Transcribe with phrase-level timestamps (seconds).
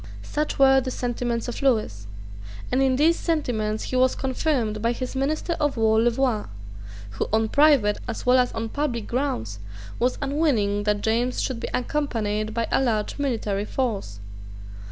[0.23, 2.07] Such were the sentiments of Lewis;
[2.71, 6.45] and in these sentiments he was confirmed by his Minister of War Louvois,
[7.11, 9.59] who, on private as well as on public grounds,
[9.99, 14.19] was unwilling that James should be accompanied by a large military force.